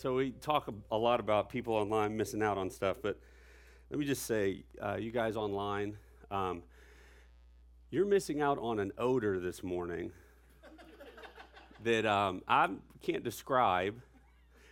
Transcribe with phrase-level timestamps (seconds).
[0.00, 3.18] So we talk a lot about people online missing out on stuff, but
[3.90, 5.98] let me just say, uh, you guys online,
[6.30, 6.62] um,
[7.90, 10.10] you're missing out on an odor this morning
[11.84, 12.70] that um, I
[13.02, 14.00] can't describe.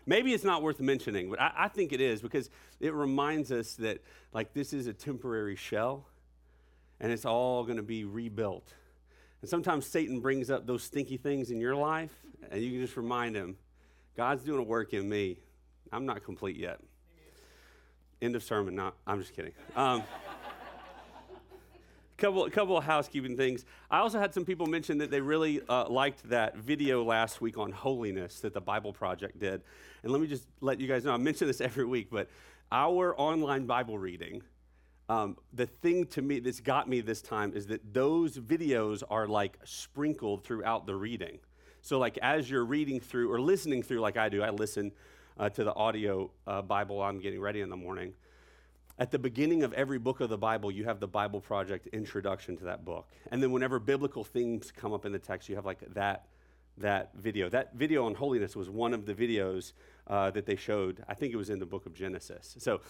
[0.06, 2.48] Maybe it's not worth mentioning, but I, I think it is because
[2.80, 4.02] it reminds us that
[4.32, 6.06] like this is a temporary shell,
[7.00, 8.72] and it's all going to be rebuilt.
[9.42, 12.14] And sometimes Satan brings up those stinky things in your life,
[12.50, 13.58] and you can just remind him,
[14.18, 15.38] God's doing a work in me.
[15.92, 16.80] I'm not complete yet.
[18.20, 18.74] End of sermon.
[18.74, 18.96] Not.
[19.06, 19.52] I'm just kidding.
[19.76, 20.02] Um,
[22.16, 23.64] couple, couple of housekeeping things.
[23.88, 27.58] I also had some people mention that they really uh, liked that video last week
[27.58, 29.62] on holiness that the Bible Project did.
[30.02, 32.28] And let me just let you guys know, I mention this every week, but
[32.72, 34.42] our online Bible reading,
[35.08, 39.28] um, the thing to me that's got me this time is that those videos are
[39.28, 41.38] like sprinkled throughout the reading.
[41.88, 44.92] So, like, as you're reading through or listening through, like I do, I listen
[45.38, 48.12] uh, to the audio uh, Bible I'm getting ready in the morning.
[48.98, 52.58] At the beginning of every book of the Bible, you have the Bible Project introduction
[52.58, 53.08] to that book.
[53.32, 56.26] And then, whenever biblical themes come up in the text, you have like that,
[56.76, 57.48] that video.
[57.48, 59.72] That video on holiness was one of the videos
[60.08, 61.02] uh, that they showed.
[61.08, 62.54] I think it was in the book of Genesis.
[62.58, 62.82] So,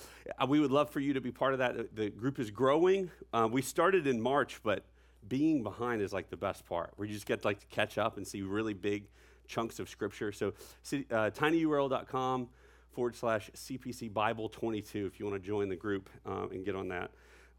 [0.43, 1.95] uh, we would love for you to be part of that.
[1.95, 3.13] The group is growing.
[3.33, 4.83] Uh, we started in March, but
[5.29, 8.17] being behind is like the best part, where you just get like to catch up
[8.17, 9.05] and see really big
[9.47, 10.33] chunks of scripture.
[10.33, 10.53] So,
[10.93, 12.49] uh, tinyurl.com
[12.93, 16.75] forward slash CPC Bible 22 if you want to join the group um, and get
[16.75, 17.11] on that.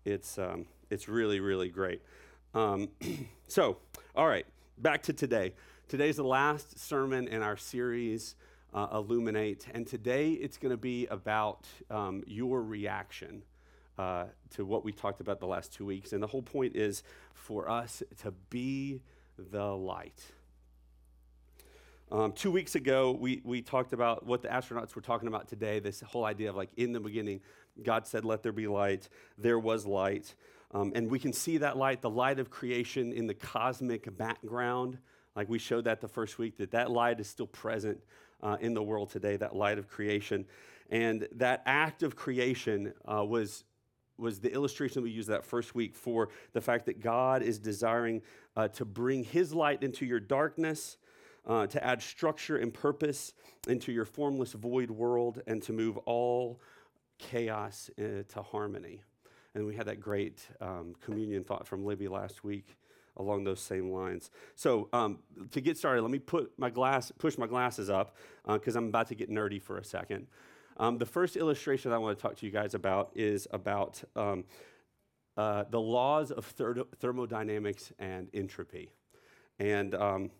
[0.05, 2.01] It's, um, it's really, really great.
[2.53, 2.89] Um,
[3.47, 3.77] so,
[4.15, 4.45] all right,
[4.77, 5.53] back to today.
[5.87, 8.35] Today's the last sermon in our series,
[8.73, 13.43] uh, Illuminate, and today it's going to be about um, your reaction
[13.99, 16.13] uh, to what we talked about the last two weeks.
[16.13, 19.01] And the whole point is for us to be
[19.37, 20.23] the light.
[22.09, 25.79] Um, two weeks ago, we, we talked about what the astronauts were talking about today
[25.79, 27.41] this whole idea of like in the beginning,
[27.83, 29.09] God said, Let there be light.
[29.37, 30.33] There was light.
[30.71, 34.97] Um, and we can see that light, the light of creation in the cosmic background.
[35.35, 37.99] Like we showed that the first week, that that light is still present
[38.41, 40.45] uh, in the world today, that light of creation.
[40.89, 43.65] And that act of creation uh, was
[44.19, 48.21] was the illustration we used that first week for the fact that God is desiring
[48.55, 50.97] uh, to bring His light into your darkness,
[51.45, 53.33] uh, to add structure and purpose
[53.67, 56.59] into your formless, void world, and to move all
[57.17, 59.01] chaos uh, to harmony.
[59.55, 62.77] And we had that great um, communion thought from Libby last week
[63.17, 64.31] along those same lines.
[64.55, 65.19] So um,
[65.51, 68.15] to get started, let me put my glass, push my glasses up
[68.47, 70.27] because uh, I'm about to get nerdy for a second.
[70.79, 74.45] Um, the first illustration I want to talk to you guys about is about um,
[75.35, 78.89] uh, the laws of ther- thermodynamics and entropy.
[79.59, 80.31] And um,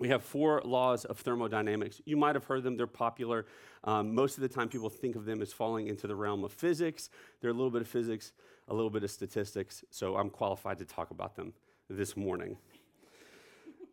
[0.00, 2.00] we have four laws of thermodynamics.
[2.04, 3.46] You might have heard them, they're popular.
[3.84, 6.52] Um, most of the time, people think of them as falling into the realm of
[6.52, 7.08] physics.
[7.40, 8.32] They're a little bit of physics,
[8.66, 11.52] a little bit of statistics, so I'm qualified to talk about them
[11.88, 12.56] this morning.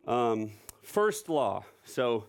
[0.08, 0.50] Um,
[0.82, 1.64] first law.
[1.84, 2.24] So,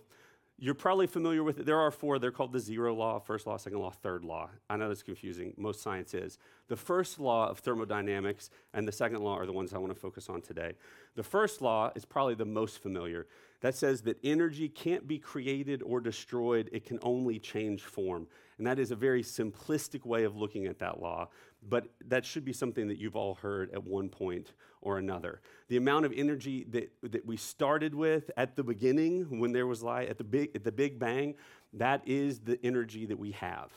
[0.62, 1.66] you're probably familiar with it.
[1.66, 2.20] There are four.
[2.20, 4.48] They're called the zero law, first law, second law, third law.
[4.70, 5.54] I know that's confusing.
[5.56, 6.38] Most science is.
[6.68, 9.98] The first law of thermodynamics and the second law are the ones I want to
[9.98, 10.74] focus on today.
[11.16, 13.26] The first law is probably the most familiar.
[13.62, 18.26] That says that energy can't be created or destroyed, it can only change form.
[18.58, 21.28] And that is a very simplistic way of looking at that law,
[21.68, 25.40] but that should be something that you've all heard at one point or another.
[25.68, 29.80] The amount of energy that, that we started with at the beginning, when there was
[29.80, 31.36] light, at the big, at the big bang,
[31.72, 33.70] that is the energy that we have.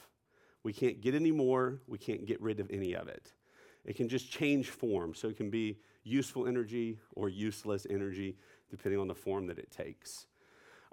[0.63, 3.33] We can't get any more, we can't get rid of any of it.
[3.85, 8.37] It can just change form, so it can be useful energy or useless energy,
[8.75, 10.27] depending on the form that it takes.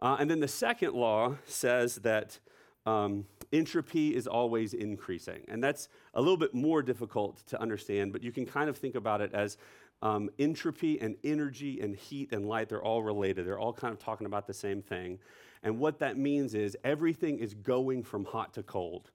[0.00, 2.38] Uh, and then the second law says that
[2.86, 5.44] um, entropy is always increasing.
[5.48, 8.94] And that's a little bit more difficult to understand, but you can kind of think
[8.94, 9.56] about it as
[10.02, 13.46] um, entropy and energy and heat and light, they're all related.
[13.46, 15.20] They're all kind of talking about the same thing.
[15.62, 19.12] And what that means is everything is going from hot to cold,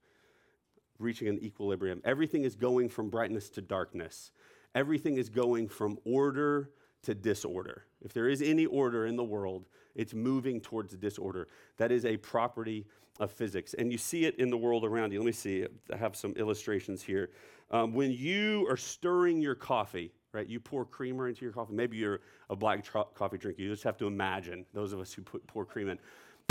[0.98, 2.00] reaching an equilibrium.
[2.04, 4.32] Everything is going from brightness to darkness.
[4.74, 6.70] Everything is going from order
[7.02, 7.84] to disorder.
[8.02, 11.48] If there is any order in the world, it's moving towards disorder.
[11.76, 12.86] That is a property
[13.20, 13.74] of physics.
[13.74, 15.18] And you see it in the world around you.
[15.18, 17.30] Let me see, I have some illustrations here.
[17.70, 21.74] Um, when you are stirring your coffee, right, you pour creamer into your coffee.
[21.74, 22.84] Maybe you're a black
[23.14, 23.60] coffee drinker.
[23.60, 25.98] You just have to imagine, those of us who put, pour cream in.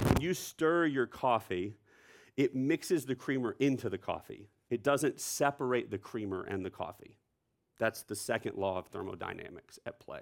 [0.03, 1.73] When you stir your coffee,
[2.35, 4.47] it mixes the creamer into the coffee.
[4.69, 7.15] It doesn't separate the creamer and the coffee.
[7.77, 10.21] That's the second law of thermodynamics at play.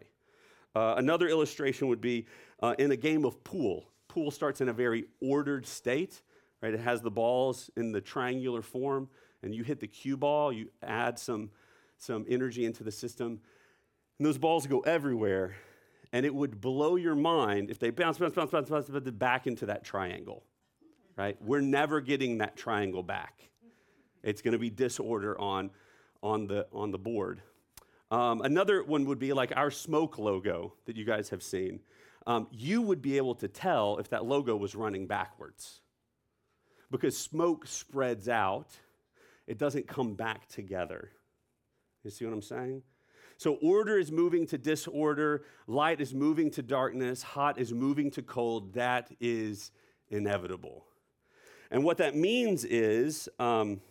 [0.76, 2.26] Uh, another illustration would be
[2.62, 3.86] uh, in a game of pool.
[4.08, 6.22] Pool starts in a very ordered state,
[6.62, 6.74] right?
[6.74, 9.10] It has the balls in the triangular form,
[9.42, 11.50] and you hit the cue ball, you add some,
[11.98, 13.40] some energy into the system,
[14.18, 15.56] and those balls go everywhere.
[16.14, 19.48] And it would blow your mind if they bounce, bounce, bounce, bounce, bounce, bounce back
[19.48, 20.44] into that triangle,
[21.18, 21.38] right?
[21.42, 23.50] We're never getting that triangle back.
[24.24, 25.72] It's going to be disorder on,
[26.26, 27.42] on, the, on the board.
[28.10, 31.80] Um, another one would be like our smoke logo that you guys have seen.
[32.26, 35.82] Um, you would be able to tell if that logo was running backwards
[36.90, 38.70] because smoke spreads out,
[39.46, 41.12] it doesn't come back together.
[42.04, 42.82] You see what I'm saying?
[43.38, 48.22] So, order is moving to disorder, light is moving to darkness, hot is moving to
[48.22, 48.74] cold.
[48.76, 49.72] That is
[50.10, 50.86] inevitable.
[51.70, 53.82] And what that means is um,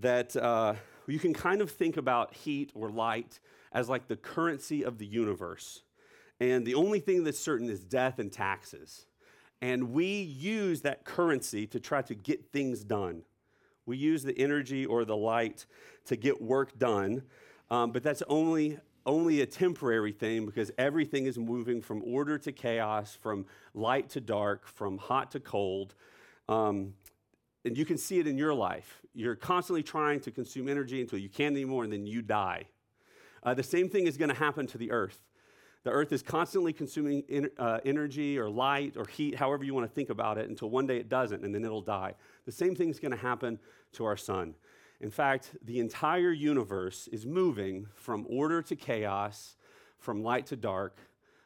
[0.00, 0.74] that uh,
[1.06, 3.40] you can kind of think about heat or light
[3.72, 5.82] as like the currency of the universe.
[6.40, 9.06] And the only thing that's certain is death and taxes.
[9.62, 13.22] And we use that currency to try to get things done.
[13.86, 15.66] We use the energy or the light
[16.06, 17.22] to get work done,
[17.70, 22.52] um, but that's only, only a temporary thing because everything is moving from order to
[22.52, 25.94] chaos, from light to dark, from hot to cold.
[26.48, 26.94] Um,
[27.66, 29.02] and you can see it in your life.
[29.12, 32.66] You're constantly trying to consume energy until you can't anymore, and then you die.
[33.42, 35.18] Uh, the same thing is going to happen to the earth.
[35.82, 39.88] The earth is constantly consuming in, uh, energy or light or heat, however you want
[39.88, 42.14] to think about it, until one day it doesn't, and then it'll die.
[42.44, 43.58] The same thing's going to happen
[43.94, 44.54] to our sun.
[45.00, 49.56] In fact, the entire universe is moving from order to chaos,
[49.98, 50.98] from light to dark,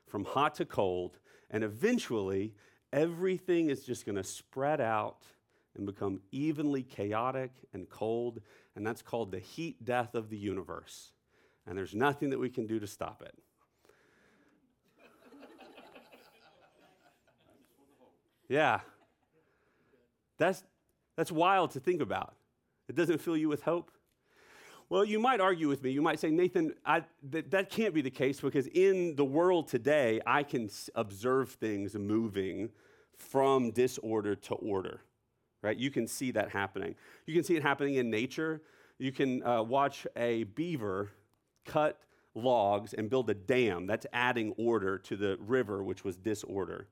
[0.07, 1.19] from hot to cold,
[1.51, 2.55] and eventually
[2.93, 5.25] everything is just going to spread out
[5.77, 8.41] and become evenly chaotic and cold,
[8.75, 11.13] and that's called the heat death of the universe.
[11.67, 13.35] And there's nothing that we can do to stop it.
[18.49, 18.81] yeah.
[20.39, 20.65] That's,
[21.17, 22.35] that's wild to think about.
[22.89, 23.93] It doesn't fill you with hope.
[24.89, 25.91] Well, you might argue with me.
[25.91, 29.69] You might say, Nathan, I, that, that can't be the case because in the world
[29.69, 32.71] today, I can observe things moving
[33.15, 35.03] from disorder to order
[35.63, 35.77] right?
[35.77, 36.95] You can see that happening.
[37.27, 38.63] You can see it happening in nature.
[38.99, 41.11] You can uh, watch a beaver
[41.65, 41.99] cut
[42.35, 43.87] logs and build a dam.
[43.87, 46.89] That's adding order to the river, which was disorder.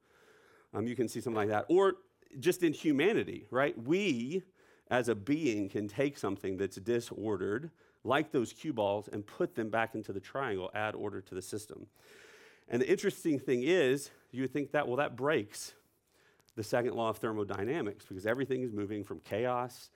[0.75, 1.67] Um, you can see something like that.
[1.69, 1.95] Or
[2.39, 3.81] just in humanity, right?
[3.83, 4.43] We,
[4.91, 7.71] as a being, can take something that's disordered,
[8.05, 11.43] like those cue balls, and put them back into the triangle, add order to the
[11.43, 11.87] system.
[12.69, 15.73] And the interesting thing is, you would think that, well, that breaks
[16.59, 19.91] the second law of thermodynamics because everything is moving from chaos,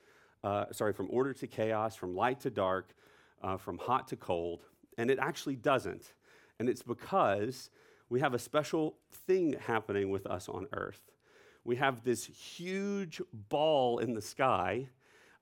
[0.45, 2.95] uh, sorry, from order to chaos, from light to dark,
[3.41, 4.61] uh, from hot to cold.
[4.97, 6.13] And it actually doesn't.
[6.59, 7.69] And it's because
[8.07, 8.95] we have a special
[9.27, 11.01] thing happening with us on Earth.
[11.65, 14.87] We have this huge ball in the sky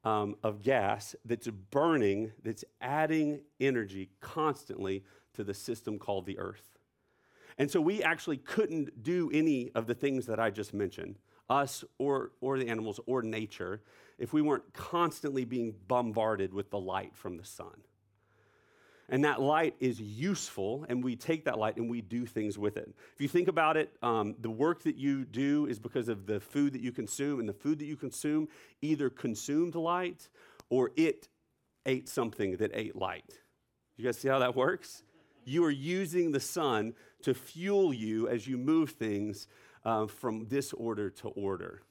[0.04, 5.04] um, of gas that's burning, that's adding energy constantly
[5.36, 6.80] to the system called the Earth.
[7.57, 11.18] And so we actually couldn't do any of the things that I just mentioned,
[11.50, 13.81] us or, or the animals or nature,
[14.18, 17.83] if we weren't constantly being bombarded with the light from the sun.
[19.09, 22.77] And that light is useful, and we take that light and we do things with
[22.77, 22.94] it.
[23.13, 26.39] If you think about it, um, the work that you do is because of the
[26.39, 28.48] food that you consume, and the food that you consume
[28.81, 30.29] either consumed light
[30.70, 31.27] or it
[31.86, 33.39] ate something that ate light.
[33.98, 35.03] You guys see how that works?
[35.43, 36.93] You are using the sun
[37.24, 39.48] to fuel you as you move things
[39.86, 41.82] uh, from disorder to order.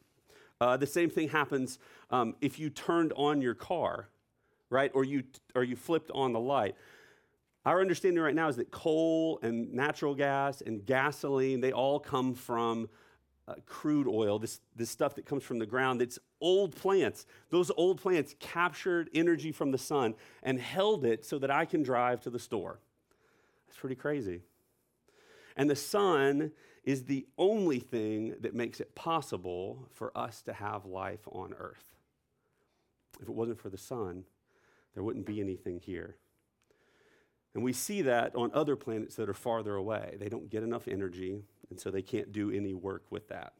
[0.60, 1.78] Uh, the same thing happens
[2.10, 4.08] um, if you turned on your car,
[4.68, 4.90] right?
[4.94, 6.74] Or you, or you flipped on the light.
[7.64, 12.34] Our understanding right now is that coal and natural gas and gasoline, they all come
[12.34, 12.88] from
[13.48, 16.00] uh, crude oil, this, this stuff that comes from the ground.
[16.00, 17.26] It's old plants.
[17.50, 21.82] Those old plants captured energy from the sun and held it so that I can
[21.82, 22.78] drive to the store.
[23.66, 24.42] That's pretty crazy.
[25.56, 26.52] And the sun
[26.84, 31.84] is the only thing that makes it possible for us to have life on earth.
[33.20, 34.24] If it wasn't for the sun,
[34.94, 36.16] there wouldn't be anything here.
[37.54, 40.16] And we see that on other planets that are farther away.
[40.18, 43.54] They don't get enough energy, and so they can't do any work with that.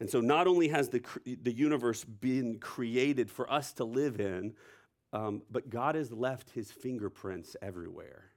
[0.00, 4.54] And so, not only has the, the universe been created for us to live in,
[5.12, 8.30] um, but God has left his fingerprints everywhere.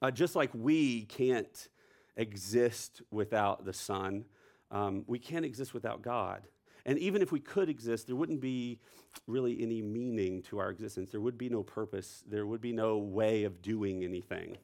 [0.00, 1.68] Uh, just like we can't
[2.16, 4.24] exist without the Son,
[4.70, 6.42] um, we can't exist without God.
[6.86, 8.78] And even if we could exist, there wouldn't be
[9.26, 11.10] really any meaning to our existence.
[11.10, 12.22] There would be no purpose.
[12.26, 14.56] There would be no way of doing anything.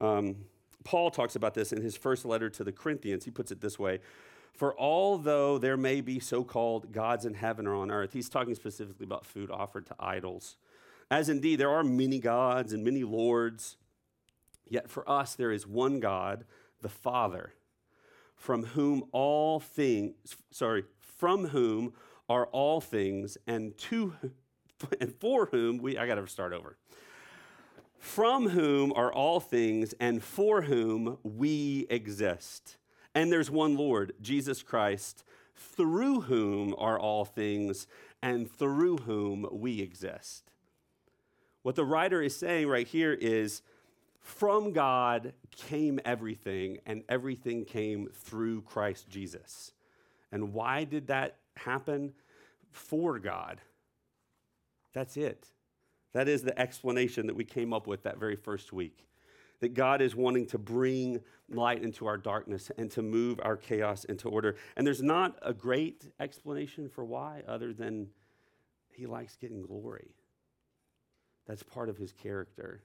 [0.00, 0.36] Um,
[0.84, 3.24] Paul talks about this in his first letter to the Corinthians.
[3.24, 4.00] He puts it this way
[4.52, 8.54] For although there may be so called gods in heaven or on earth, he's talking
[8.54, 10.56] specifically about food offered to idols.
[11.10, 13.76] As indeed there are many gods and many lords,
[14.72, 16.44] yet for us there is one God,
[16.80, 17.52] the Father,
[18.34, 20.14] from whom all things,
[20.50, 21.92] sorry, from whom
[22.28, 24.14] are all things, and to
[25.00, 26.76] and for whom we I gotta start over
[28.02, 32.76] from whom are all things and for whom we exist.
[33.14, 35.22] And there's one Lord, Jesus Christ,
[35.54, 37.86] through whom are all things
[38.20, 40.50] and through whom we exist.
[41.62, 43.62] What the writer is saying right here is
[44.22, 49.72] from God came everything, and everything came through Christ Jesus.
[50.30, 52.14] And why did that happen?
[52.70, 53.60] For God.
[54.94, 55.48] That's it.
[56.12, 59.06] That is the explanation that we came up with that very first week.
[59.60, 64.04] That God is wanting to bring light into our darkness and to move our chaos
[64.04, 64.56] into order.
[64.76, 68.08] And there's not a great explanation for why, other than
[68.92, 70.14] He likes getting glory.
[71.46, 72.82] That's part of His character.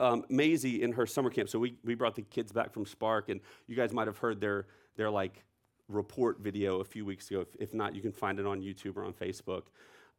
[0.00, 3.28] Um, Maisie in her summer camp, so we, we brought the kids back from Spark,
[3.30, 5.44] and you guys might have heard their, their like
[5.88, 7.40] report video a few weeks ago.
[7.40, 9.62] If, if not, you can find it on YouTube or on Facebook.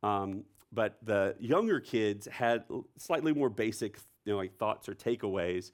[0.03, 2.63] Um, but the younger kids had
[2.98, 5.71] slightly more basic you know, like thoughts or takeaways,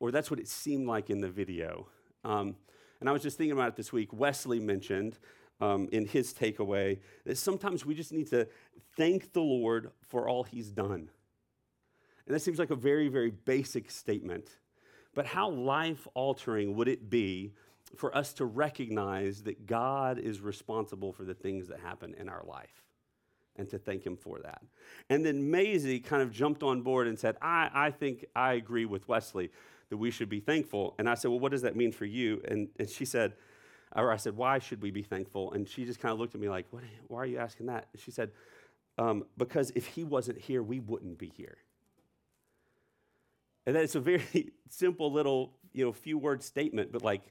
[0.00, 1.88] or that's what it seemed like in the video.
[2.24, 2.56] Um,
[3.00, 4.12] and I was just thinking about it this week.
[4.12, 5.18] Wesley mentioned
[5.60, 8.46] um, in his takeaway that sometimes we just need to
[8.96, 11.10] thank the Lord for all he's done.
[12.26, 14.48] And that seems like a very, very basic statement.
[15.14, 17.52] But how life altering would it be
[17.96, 22.44] for us to recognize that God is responsible for the things that happen in our
[22.46, 22.84] life?
[23.56, 24.62] and to thank him for that.
[25.10, 28.84] And then Maisie kind of jumped on board and said, I, I think I agree
[28.84, 29.50] with Wesley
[29.90, 30.94] that we should be thankful.
[30.98, 32.42] And I said, Well, what does that mean for you?
[32.48, 33.34] And, and she said,
[33.94, 35.52] or I said, Why should we be thankful?
[35.52, 37.86] And she just kind of looked at me like, what, Why are you asking that?
[37.92, 38.32] And she said,
[38.98, 41.58] um, Because if he wasn't here, we wouldn't be here.
[43.66, 47.22] And that's a very simple little, you know, few word statement, but like,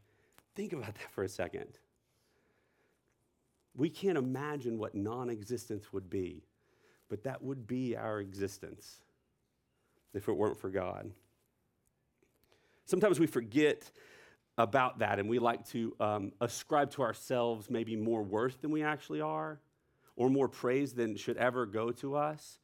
[0.55, 1.79] think about that for a second.
[3.75, 6.43] We can't imagine what non existence would be,
[7.09, 9.01] but that would be our existence
[10.13, 11.11] if it weren't for God.
[12.85, 13.89] Sometimes we forget
[14.57, 18.83] about that and we like to um, ascribe to ourselves maybe more worth than we
[18.83, 19.59] actually are
[20.15, 22.59] or more praise than should ever go to us.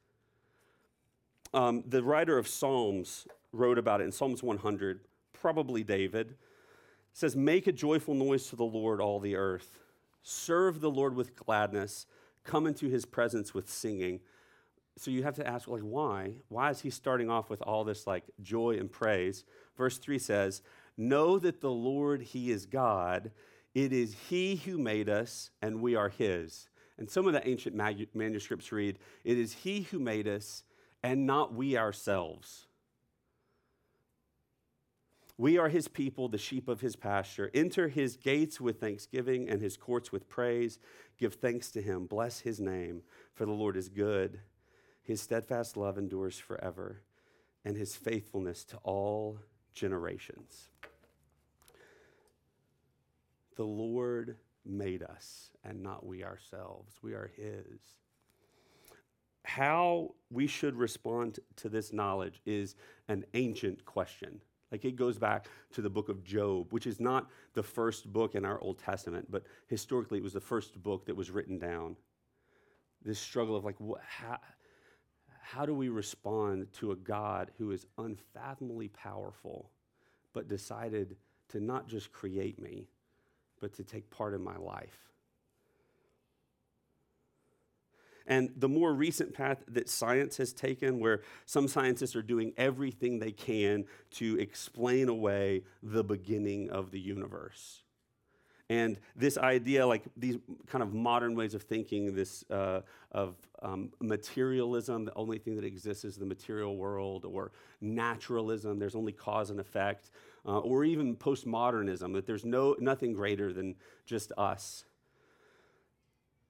[1.53, 5.01] Um, the writer of Psalms wrote about it in Psalms 100,
[5.33, 6.35] probably David,
[7.13, 9.79] says, Make a joyful noise to the Lord, all the earth.
[10.21, 12.05] Serve the Lord with gladness.
[12.43, 14.19] Come into his presence with singing.
[14.97, 16.33] So you have to ask, like, why?
[16.49, 19.45] Why is he starting off with all this, like, joy and praise?
[19.77, 20.61] Verse 3 says,
[20.97, 23.31] Know that the Lord, he is God.
[23.73, 26.69] It is he who made us, and we are his.
[26.97, 27.75] And some of the ancient
[28.13, 30.63] manuscripts read, It is he who made us,
[31.03, 32.67] and not we ourselves.
[35.37, 37.49] We are his people, the sheep of his pasture.
[37.53, 40.79] Enter his gates with thanksgiving and his courts with praise.
[41.17, 42.07] Give thanks to him.
[42.07, 43.03] Bless his name,
[43.33, 44.41] for the Lord is good.
[45.01, 47.03] His steadfast love endures forever,
[47.63, 49.39] and his faithfulness to all
[49.73, 50.67] generations.
[53.55, 56.95] The Lord made us, and not we ourselves.
[57.01, 57.79] We are his.
[59.49, 62.75] How we should respond to this knowledge is
[63.07, 64.39] an ancient question.
[64.71, 68.35] Like it goes back to the book of Job, which is not the first book
[68.35, 71.95] in our Old Testament, but historically it was the first book that was written down.
[73.03, 74.37] This struggle of like, how,
[75.41, 79.71] how do we respond to a God who is unfathomably powerful,
[80.31, 81.15] but decided
[81.47, 82.87] to not just create me,
[83.59, 85.09] but to take part in my life?
[88.27, 93.19] And the more recent path that science has taken, where some scientists are doing everything
[93.19, 97.81] they can to explain away the beginning of the universe.
[98.71, 103.91] And this idea, like these kind of modern ways of thinking, this uh, of um,
[103.99, 109.49] materialism, the only thing that exists is the material world, or naturalism, there's only cause
[109.49, 110.11] and effect,
[110.45, 114.85] uh, or even postmodernism, that there's no, nothing greater than just us.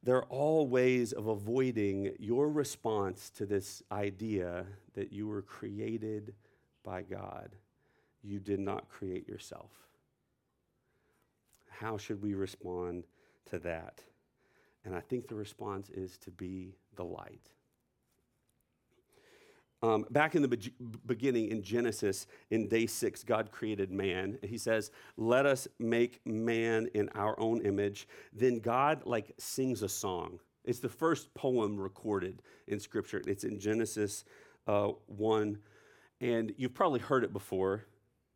[0.02, 6.34] They're all ways of avoiding your response to this idea that you were created
[6.84, 7.56] by God.
[8.24, 9.72] You did not create yourself.
[11.70, 13.06] How should we respond
[13.50, 14.02] to that?
[14.86, 17.52] And I think the response is to be the light.
[19.82, 20.74] Um, back in the be-
[21.06, 24.38] beginning in Genesis, in day six, God created man.
[24.44, 28.08] He says, Let us make man in our own image.
[28.34, 30.40] Then God like sings a song.
[30.66, 33.22] It's the first poem recorded in Scripture.
[33.26, 34.26] It's in Genesis
[34.68, 35.58] uh, 1.
[36.22, 37.86] And you've probably heard it before.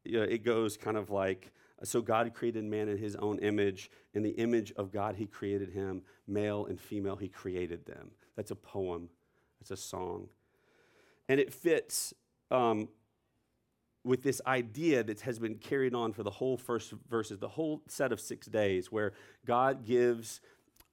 [0.06, 1.52] You know, it goes kind of like,
[1.84, 3.92] so God created man in his own image.
[4.14, 6.02] In the image of God, he created him.
[6.26, 8.12] Male and female, he created them.
[8.38, 9.10] That's a poem,
[9.60, 10.30] it's a song.
[11.30, 12.14] And it fits
[12.52, 12.90] um,
[14.04, 17.82] with this idea that has been carried on for the whole first verses, the whole
[17.88, 19.14] set of six days, where
[19.46, 20.42] God gives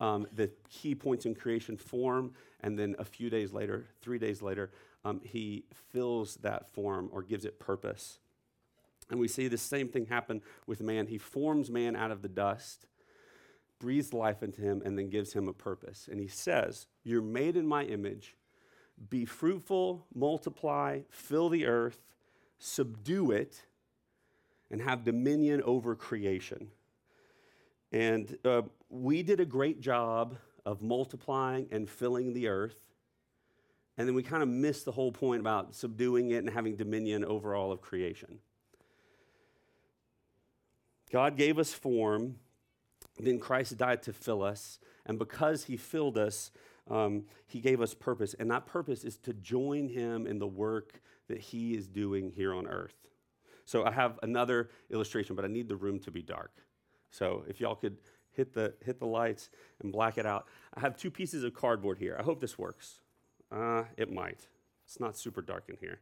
[0.01, 4.41] um, the key points in creation form, and then a few days later, three days
[4.41, 4.71] later,
[5.05, 8.19] um, he fills that form or gives it purpose.
[9.11, 11.07] And we see the same thing happen with man.
[11.07, 12.87] He forms man out of the dust,
[13.79, 16.09] breathes life into him, and then gives him a purpose.
[16.11, 18.37] And he says, You're made in my image.
[19.09, 21.99] Be fruitful, multiply, fill the earth,
[22.59, 23.63] subdue it,
[24.71, 26.69] and have dominion over creation.
[27.93, 32.77] And uh, we did a great job of multiplying and filling the earth.
[33.97, 37.25] And then we kind of missed the whole point about subduing it and having dominion
[37.25, 38.39] over all of creation.
[41.11, 42.37] God gave us form,
[43.19, 44.79] then Christ died to fill us.
[45.05, 46.53] And because he filled us,
[46.89, 48.35] um, he gave us purpose.
[48.39, 52.55] And that purpose is to join him in the work that he is doing here
[52.55, 52.95] on earth.
[53.65, 56.53] So I have another illustration, but I need the room to be dark.
[57.11, 57.99] So if y'all could
[58.33, 59.51] hit the, hit the lights
[59.83, 60.47] and black it out.
[60.75, 62.17] I have two pieces of cardboard here.
[62.19, 63.01] I hope this works.
[63.51, 64.49] Uh, it might.
[64.87, 66.01] It's not super dark in here.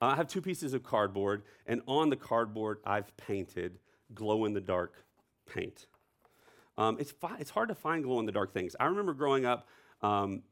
[0.00, 3.78] Uh, I have two pieces of cardboard, and on the cardboard, I've painted
[4.14, 5.04] glow in the dark
[5.52, 5.86] paint.
[6.78, 8.74] Um, it's, fi- it's hard to find glow in the dark things.
[8.80, 9.68] I remember growing up,
[10.00, 10.42] um,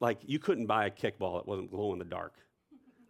[0.00, 2.34] like, you couldn't buy a kickball that wasn't glow in the dark.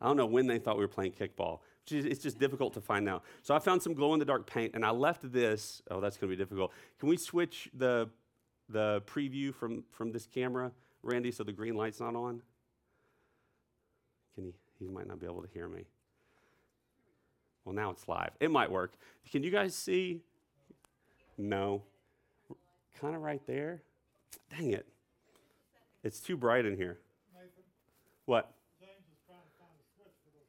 [0.00, 1.58] I don't know when they thought we were playing kickball.
[1.90, 3.22] It's just difficult to find now.
[3.42, 5.82] So I found some glow in the dark paint and I left this.
[5.90, 6.72] Oh, that's going to be difficult.
[7.00, 8.08] Can we switch the,
[8.68, 10.70] the preview from, from this camera,
[11.02, 12.42] Randy, so the green light's not on?
[14.36, 14.52] Can he?
[14.78, 15.84] He might not be able to hear me.
[17.64, 18.30] Well, now it's live.
[18.40, 18.94] It might work.
[19.30, 20.20] Can you guys see?
[21.36, 21.82] No.
[23.00, 23.82] Kind of right there.
[24.50, 24.86] Dang it.
[26.04, 26.98] It's too bright in here.
[28.26, 28.52] What?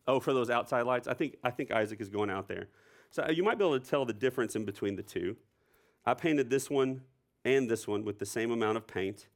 [0.06, 1.08] Oh, for those outside lights?
[1.08, 2.68] I think, I think Isaac is going out there.
[3.10, 5.38] So uh, you might be able to tell the difference in between the two.
[6.06, 7.02] I painted this one
[7.46, 9.28] and this one with the same amount of paint.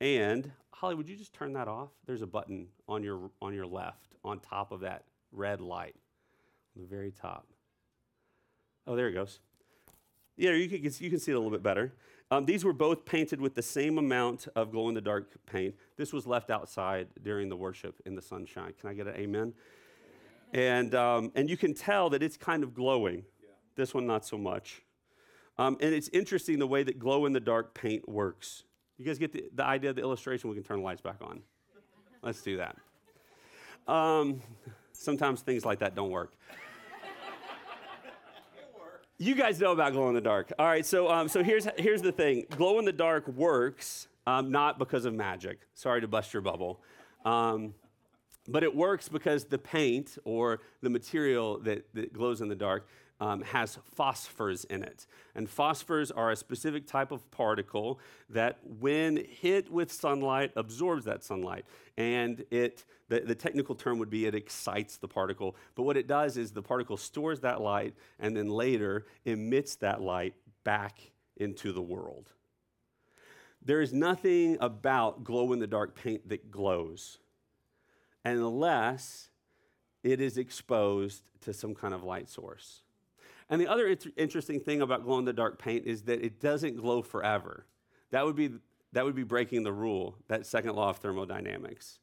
[0.00, 1.90] And Holly, would you just turn that off?
[2.06, 5.94] There's a button on your, on your left on top of that red light,
[6.76, 7.46] on the very top.
[8.86, 9.38] Oh, there it goes.
[10.36, 11.92] Yeah, you can, you can see it a little bit better.
[12.30, 15.74] Um, these were both painted with the same amount of glow in the dark paint.
[15.96, 18.74] This was left outside during the worship in the sunshine.
[18.78, 19.54] Can I get an amen?
[20.52, 23.24] and, um, and you can tell that it's kind of glowing.
[23.42, 23.50] Yeah.
[23.76, 24.82] This one, not so much.
[25.58, 28.64] Um, and it's interesting the way that glow in the dark paint works.
[28.96, 30.50] You guys get the, the idea of the illustration?
[30.50, 31.42] We can turn the lights back on.
[32.22, 32.76] Let's do that.
[33.92, 34.40] Um,
[34.92, 36.34] sometimes things like that don't work.
[39.20, 40.52] You guys know about glow in the dark.
[40.60, 44.50] All right, so, um, so here's, here's the thing glow in the dark works um,
[44.50, 45.60] not because of magic.
[45.74, 46.80] Sorry to bust your bubble.
[47.24, 47.74] Um,
[48.48, 52.88] but it works because the paint or the material that, that glows in the dark
[53.20, 55.06] um, has phosphors in it.
[55.34, 61.24] And phosphors are a specific type of particle that, when hit with sunlight, absorbs that
[61.24, 61.64] sunlight.
[61.96, 65.56] And it, the, the technical term would be it excites the particle.
[65.74, 70.00] But what it does is the particle stores that light and then later emits that
[70.00, 70.34] light
[70.64, 71.00] back
[71.36, 72.32] into the world.
[73.64, 77.18] There is nothing about glow in the dark paint that glows
[78.24, 79.30] unless
[80.02, 82.82] it is exposed to some kind of light source.
[83.50, 86.40] And the other int- interesting thing about glow in the dark paint is that it
[86.40, 87.66] doesn't glow forever.
[88.10, 88.50] That would be
[88.92, 91.98] that would be breaking the rule, that second law of thermodynamics.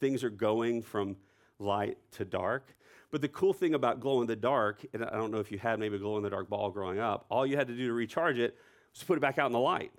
[0.00, 1.16] Things are going from
[1.58, 2.74] light to dark.
[3.10, 5.58] But the cool thing about glow in the dark, and I don't know if you
[5.58, 7.88] had maybe a glow in the dark ball growing up, all you had to do
[7.88, 8.56] to recharge it
[8.94, 9.92] was put it back out in the light.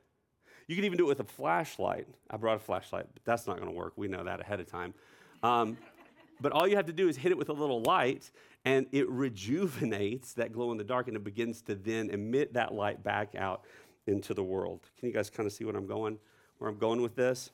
[0.67, 2.07] You could even do it with a flashlight.
[2.29, 3.93] I brought a flashlight, but that's not going to work.
[3.97, 4.93] We know that ahead of time.
[5.43, 5.77] Um,
[6.39, 8.31] but all you have to do is hit it with a little light,
[8.65, 12.73] and it rejuvenates that glow in the dark, and it begins to then emit that
[12.73, 13.63] light back out
[14.07, 14.89] into the world.
[14.99, 16.17] Can you guys kind of see what I'm going,
[16.57, 17.51] where I'm going with this?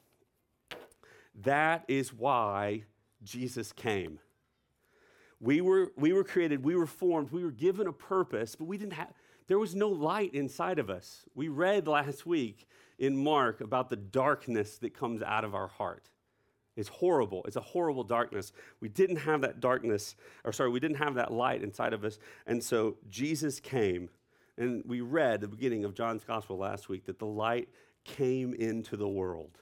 [1.44, 2.84] That is why
[3.24, 4.20] Jesus came.
[5.40, 8.78] We were, we were created, we were formed, we were given a purpose, but we
[8.78, 9.14] didn't have,
[9.48, 11.26] there was no light inside of us.
[11.36, 16.10] We read last week in Mark about the darkness that comes out of our heart.
[16.78, 17.44] It's horrible.
[17.46, 18.54] It's a horrible darkness.
[18.80, 22.20] We didn't have that darkness, or sorry, we didn't have that light inside of us.
[22.46, 24.10] And so Jesus came.
[24.58, 27.70] And we read the beginning of John's gospel last week that the light
[28.06, 29.58] came into the world.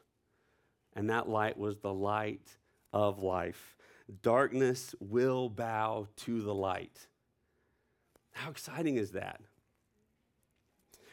[0.94, 2.58] And that light was the light
[2.94, 3.76] of life.
[4.22, 7.08] Darkness will bow to the light.
[8.32, 9.42] How exciting is that?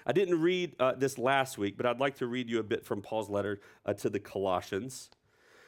[0.05, 2.85] I didn't read uh, this last week, but I'd like to read you a bit
[2.85, 5.11] from Paul's letter uh, to the Colossians.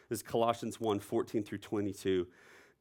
[0.08, 2.26] This is Colossians 1 14 through 22.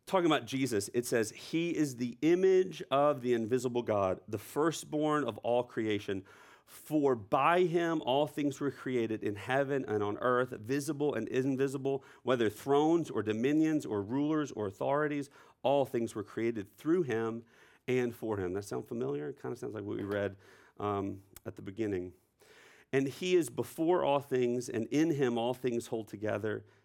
[0.06, 5.24] Talking about Jesus, it says, He is the image of the invisible God, the firstborn
[5.24, 6.24] of all creation.
[6.66, 12.04] For by him all things were created in heaven and on earth, visible and invisible,
[12.24, 15.30] whether thrones or dominions or rulers or authorities,
[15.62, 17.44] all things were created through him
[17.88, 18.54] and for him.
[18.54, 19.30] That sound familiar?
[19.30, 20.36] It kind of sounds like what we read
[20.80, 22.14] um, at the beginning.
[22.92, 26.64] And he is before all things, and in him all things hold together.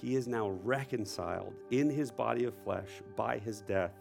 [0.00, 3.92] he is now reconciled in his body of flesh by his death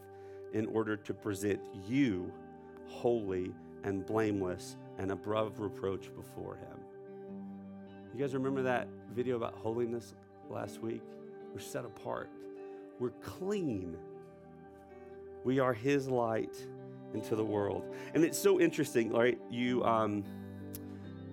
[0.54, 2.32] in order to present you
[2.88, 6.80] holy and blameless and above reproach before him.
[8.14, 10.16] You guys remember that video about holiness
[10.50, 11.02] last week?
[11.54, 12.30] We're set apart,
[13.00, 13.98] we're clean.
[15.46, 16.56] We are his light
[17.14, 17.84] into the world.
[18.14, 19.40] And it's so interesting, right?
[19.50, 20.26] You, um,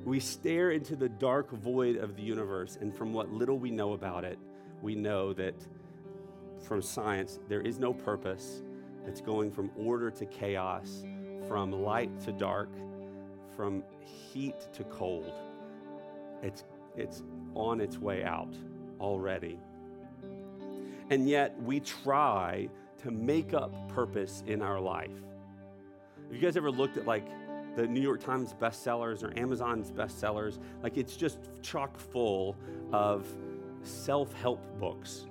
[0.04, 3.94] we stare into the dark void of the universe, and from what little we know
[3.94, 4.38] about it,
[4.82, 5.54] we know that
[6.66, 8.62] from science, there is no purpose.
[9.06, 11.04] It's going from order to chaos,
[11.46, 12.70] from light to dark,
[13.56, 15.32] from heat to cold.
[16.42, 16.64] It's,
[16.96, 17.22] it's
[17.54, 18.54] on its way out
[19.00, 19.58] already.
[21.10, 22.68] And yet, we try
[23.02, 25.10] to make up purpose in our life.
[26.26, 27.26] Have you guys ever looked at like
[27.76, 30.58] the New York Times bestsellers or Amazon's bestsellers?
[30.82, 32.56] Like it's just chock full
[32.92, 33.26] of
[33.86, 35.26] self help books,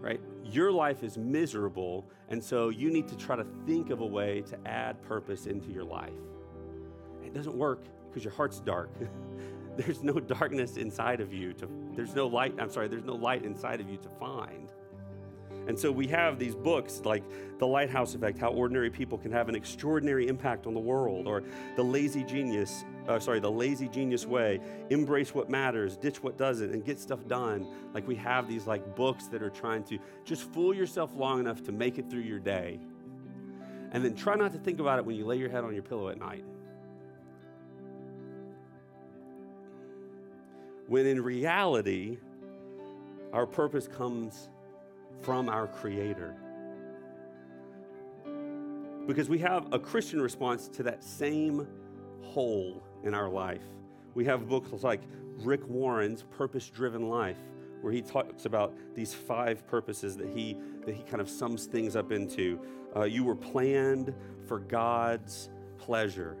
[0.00, 0.20] right?
[0.44, 4.42] Your life is miserable, and so you need to try to think of a way
[4.42, 6.12] to add purpose into your life.
[7.24, 8.90] It doesn't work because your heart's dark.
[9.76, 13.44] there's no darkness inside of you to there's no light, I'm sorry, there's no light
[13.44, 14.70] inside of you to find.
[15.66, 17.22] And so we have these books like
[17.58, 21.42] The Lighthouse Effect How Ordinary People Can Have an Extraordinary Impact on the World, or
[21.76, 24.60] The Lazy Genius, uh, sorry, The Lazy Genius Way
[24.90, 27.66] Embrace What Matters, Ditch What Doesn't, and Get Stuff Done.
[27.94, 31.62] Like we have these like books that are trying to just fool yourself long enough
[31.64, 32.78] to make it through your day.
[33.92, 35.82] And then try not to think about it when you lay your head on your
[35.82, 36.44] pillow at night.
[40.86, 42.18] When in reality,
[43.32, 44.48] our purpose comes
[45.22, 46.34] from our Creator.
[49.06, 51.66] Because we have a Christian response to that same
[52.22, 53.62] hole in our life.
[54.14, 55.02] We have books like
[55.38, 57.38] Rick Warren's Purpose Driven Life,
[57.80, 61.96] where he talks about these five purposes that he, that he kind of sums things
[61.96, 62.60] up into.
[62.94, 64.14] Uh, you were planned
[64.46, 66.36] for God's pleasure,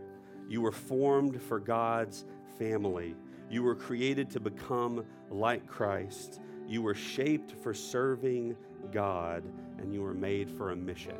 [0.48, 2.24] you were formed for God's
[2.58, 3.14] family,
[3.48, 8.56] you were created to become like Christ, you were shaped for serving
[8.92, 9.44] God
[9.78, 11.16] and you were made for a mission.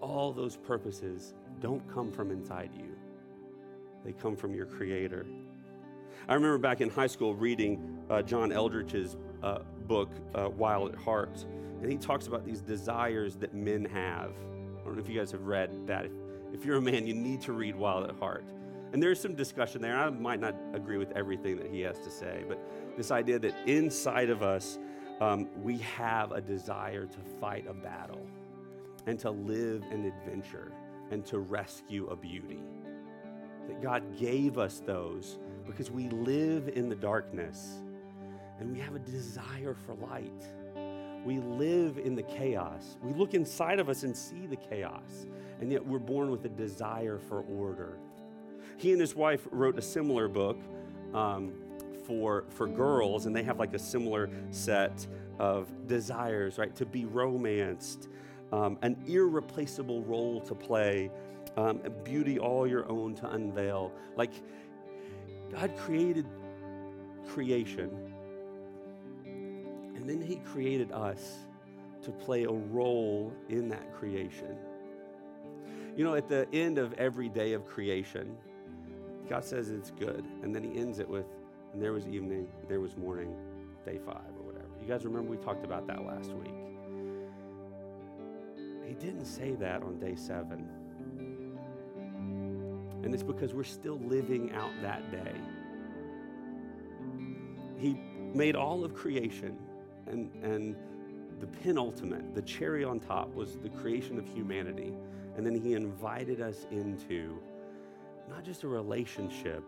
[0.00, 2.89] All those purposes don't come from inside you,
[4.04, 5.26] they come from your Creator.
[6.28, 10.98] I remember back in high school reading uh, John Eldredge's uh, book, uh, Wild at
[10.98, 11.44] Heart,
[11.82, 14.30] and he talks about these desires that men have.
[14.30, 16.06] I don't know if you guys have read that.
[16.52, 18.44] If, you're a man, you need to read Wild at Heart.
[18.92, 19.96] And there's some discussion there.
[19.96, 22.60] I might not agree with everything that he has to say, but
[22.96, 24.78] this idea that inside of us,
[25.20, 28.26] um, we have a desire to fight a battle
[29.06, 30.72] and to live an adventure
[31.10, 32.60] and to rescue a beauty.
[33.68, 37.80] That God gave us those because we live in the darkness
[38.58, 40.44] and we have a desire for light.
[41.24, 42.96] We live in the chaos.
[43.02, 45.26] We look inside of us and see the chaos,
[45.60, 47.98] and yet we're born with a desire for order.
[48.78, 50.58] He and his wife wrote a similar book.
[51.12, 51.52] Um,
[52.10, 55.06] for, for girls, and they have like a similar set
[55.38, 56.74] of desires, right?
[56.74, 58.08] To be romanced,
[58.52, 61.10] um, an irreplaceable role to play,
[61.56, 63.92] um, beauty all your own to unveil.
[64.16, 64.32] Like
[65.52, 66.26] God created
[67.28, 68.10] creation
[70.00, 71.40] and then He created us
[72.02, 74.56] to play a role in that creation.
[75.94, 78.34] You know, at the end of every day of creation,
[79.28, 80.24] God says it's good.
[80.42, 81.26] And then He ends it with,
[81.74, 83.36] and there was evening, there was morning,
[83.84, 84.68] day five or whatever.
[84.80, 86.54] You guys remember we talked about that last week.
[88.86, 90.66] He didn't say that on day seven.
[93.02, 95.34] And it's because we're still living out that day.
[97.78, 97.94] He
[98.34, 99.56] made all of creation,
[100.06, 100.76] and, and
[101.40, 104.92] the penultimate, the cherry on top, was the creation of humanity.
[105.36, 107.40] And then he invited us into
[108.28, 109.64] not just a relationship,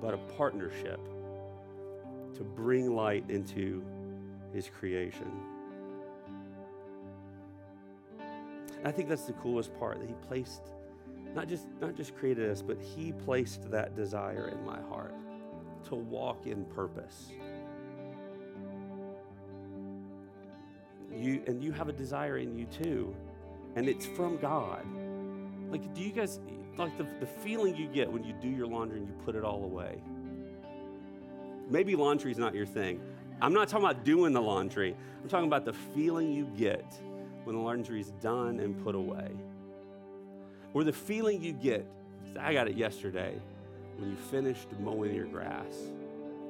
[0.00, 1.00] but a partnership
[2.34, 3.84] to bring light into
[4.52, 5.30] his creation.
[8.84, 10.72] I think that's the coolest part that he placed
[11.34, 15.14] not just not just created us, but he placed that desire in my heart
[15.88, 17.32] to walk in purpose.
[21.14, 23.14] You and you have a desire in you too,
[23.76, 24.84] and it's from God.
[25.70, 26.40] Like, do you guys
[26.76, 29.44] like the, the feeling you get when you do your laundry and you put it
[29.44, 30.02] all away?
[31.70, 33.00] Maybe laundry is not your thing.
[33.40, 34.94] I'm not talking about doing the laundry.
[35.22, 36.84] I'm talking about the feeling you get
[37.44, 39.32] when the laundry is done and put away.
[40.74, 41.86] Or the feeling you get,
[42.38, 43.40] I got it yesterday,
[43.98, 45.76] when you finished mowing your grass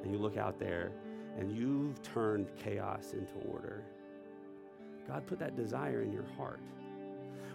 [0.03, 0.91] and you look out there
[1.37, 3.83] and you've turned chaos into order.
[5.07, 6.61] God put that desire in your heart.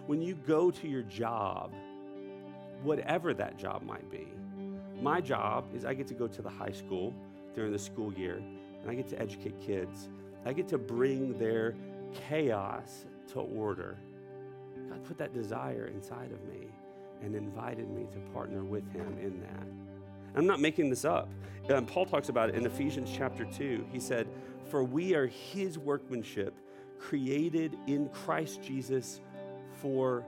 [0.05, 1.73] When you go to your job,
[2.83, 4.27] whatever that job might be,
[5.01, 7.13] my job is I get to go to the high school
[7.55, 8.41] during the school year
[8.81, 10.09] and I get to educate kids.
[10.45, 11.75] I get to bring their
[12.27, 13.97] chaos to order.
[14.89, 16.67] God put that desire inside of me
[17.21, 19.67] and invited me to partner with Him in that.
[20.35, 21.29] I'm not making this up.
[21.69, 23.87] Um, Paul talks about it in Ephesians chapter 2.
[23.91, 24.27] He said,
[24.69, 26.55] For we are His workmanship,
[26.99, 29.21] created in Christ Jesus
[29.81, 30.25] for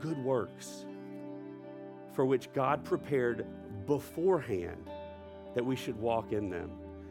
[0.00, 0.84] good works,
[2.12, 3.46] for which God prepared
[3.86, 4.90] beforehand
[5.54, 6.70] that we should walk in them.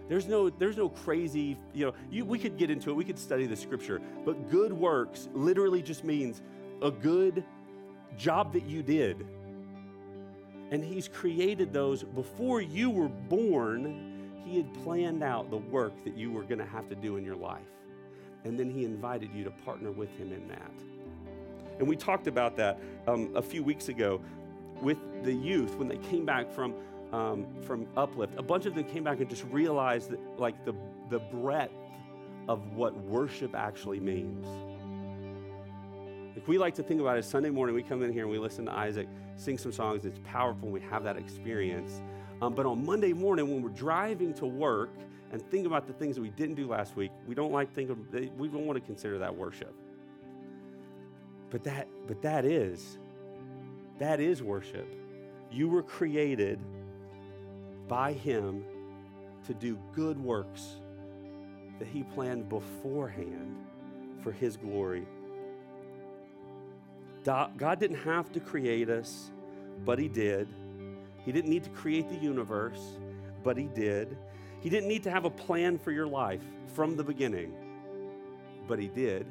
[0.09, 3.19] There's no, there's no crazy, you know, you, we could get into it, we could
[3.19, 6.41] study the scripture, but good works literally just means
[6.81, 7.43] a good
[8.17, 9.25] job that you did.
[10.71, 14.41] And He's created those before you were born.
[14.45, 17.25] He had planned out the work that you were going to have to do in
[17.25, 17.61] your life.
[18.43, 20.71] And then He invited you to partner with Him in that.
[21.79, 24.21] And we talked about that um, a few weeks ago
[24.81, 26.73] with the youth when they came back from,
[27.11, 28.37] um, from Uplift.
[28.37, 30.73] A bunch of them came back and just realized that, like the,
[31.09, 31.73] the breadth
[32.47, 34.47] of what worship actually means.
[36.41, 38.39] Like we like to think about it Sunday morning, we come in here and we
[38.39, 40.05] listen to Isaac sing some songs.
[40.05, 42.01] It's powerful and we have that experience.
[42.41, 44.89] Um, but on Monday morning, when we're driving to work
[45.31, 47.91] and think about the things that we didn't do last week, we don't like think
[47.91, 47.99] of,
[48.39, 49.71] we don't want to consider that worship.
[51.51, 52.97] But that, but that is,
[53.99, 54.91] that is worship.
[55.51, 56.59] You were created
[57.87, 58.63] by Him
[59.45, 60.77] to do good works
[61.77, 63.63] that He planned beforehand
[64.23, 65.05] for His glory.
[67.23, 69.31] God didn't have to create us,
[69.85, 70.47] but He did.
[71.23, 72.97] He didn't need to create the universe,
[73.43, 74.17] but He did.
[74.59, 77.53] He didn't need to have a plan for your life from the beginning,
[78.67, 79.25] but He did.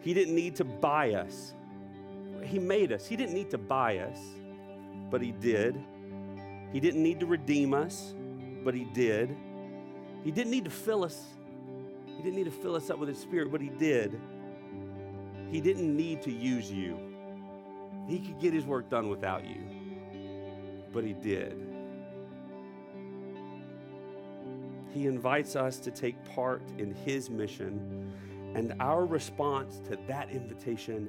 [0.00, 1.54] He didn't need to buy us.
[2.42, 3.06] He made us.
[3.06, 4.18] He didn't need to buy us,
[5.10, 5.80] but He did.
[6.72, 8.14] He didn't need to redeem us,
[8.64, 9.36] but He did.
[10.24, 11.24] He didn't need to fill us.
[12.06, 14.20] He didn't need to fill us up with His Spirit, but He did.
[15.50, 16.98] He didn't need to use you.
[18.06, 19.62] He could get his work done without you,
[20.92, 21.66] but he did.
[24.92, 28.12] He invites us to take part in his mission,
[28.54, 31.08] and our response to that invitation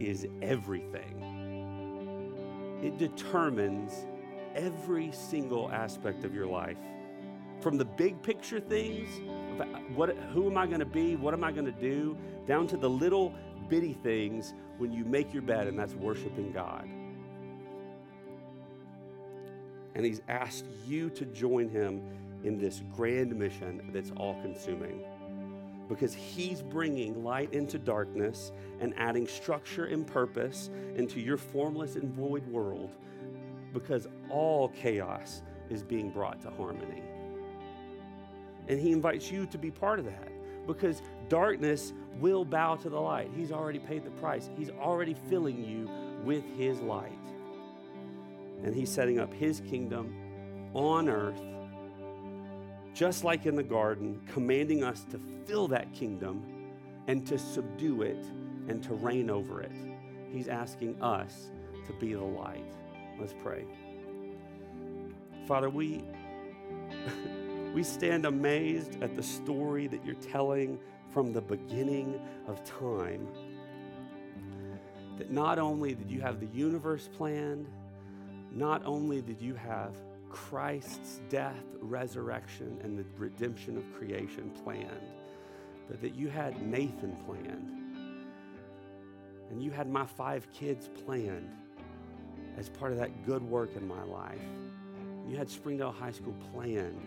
[0.00, 1.22] is everything.
[2.82, 4.06] It determines
[4.54, 6.78] every single aspect of your life.
[7.60, 9.08] From the big picture things,
[9.94, 11.16] what, who am I going to be?
[11.16, 12.16] What am I going to do?
[12.46, 13.34] Down to the little
[13.68, 16.88] bitty things when you make your bed, and that's worshiping God.
[19.94, 22.02] And He's asked you to join Him
[22.44, 25.04] in this grand mission that's all consuming.
[25.88, 32.12] Because He's bringing light into darkness and adding structure and purpose into your formless and
[32.12, 32.90] void world
[33.72, 37.02] because all chaos is being brought to harmony.
[38.68, 40.28] And He invites you to be part of that
[40.66, 43.30] because darkness will bow to the light.
[43.34, 45.90] He's already paid the price, He's already filling you
[46.24, 47.12] with His light.
[48.62, 50.14] And He's setting up His kingdom
[50.74, 51.40] on earth
[52.96, 56.42] just like in the garden, commanding us to fill that kingdom
[57.08, 58.24] and to subdue it
[58.68, 59.70] and to reign over it.
[60.32, 61.50] He's asking us
[61.86, 62.72] to be the light.
[63.20, 63.66] Let's pray.
[65.46, 66.04] Father, we,
[67.76, 70.78] we stand amazed at the story that you're telling
[71.10, 73.28] from the beginning of time.
[75.18, 77.66] That not only did you have the universe planned,
[78.50, 79.94] not only did you have
[80.30, 85.12] Christ's death, resurrection, and the redemption of creation planned,
[85.86, 88.06] but that you had Nathan planned.
[89.50, 91.54] And you had my five kids planned
[92.56, 94.40] as part of that good work in my life.
[95.28, 97.06] You had Springdale High School planned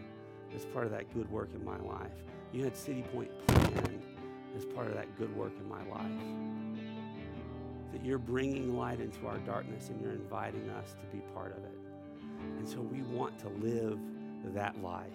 [0.55, 2.11] as part of that good work in my life.
[2.51, 4.03] You had City Point planned
[4.55, 6.81] as part of that good work in my life.
[7.93, 11.63] That you're bringing light into our darkness and you're inviting us to be part of
[11.63, 11.79] it.
[12.57, 13.99] And so we want to live
[14.53, 15.07] that life.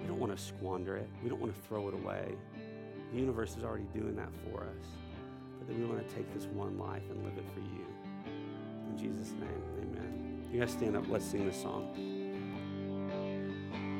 [0.00, 2.34] We don't want to squander it, we don't want to throw it away.
[3.12, 4.86] The universe is already doing that for us.
[5.58, 7.86] But that we want to take this one life and live it for you.
[8.90, 10.44] In Jesus' name, amen.
[10.52, 11.04] You guys stand up.
[11.08, 12.15] Let's sing this song.